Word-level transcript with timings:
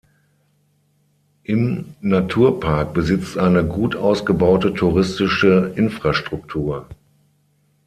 Im 1.43 1.93
Naturpark 2.01 2.95
besitzt 2.95 3.37
eine 3.37 3.63
gut 3.63 3.95
ausgebaute 3.95 4.73
touristische 4.73 5.73
Infrastruktur. 5.75 6.87